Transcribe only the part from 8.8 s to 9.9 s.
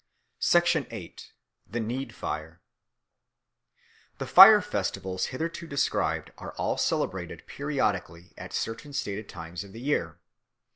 stated times of the